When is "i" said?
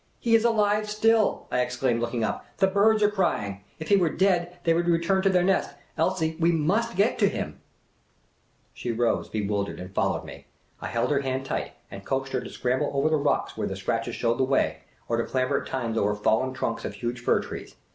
1.51-1.61, 10.81-10.87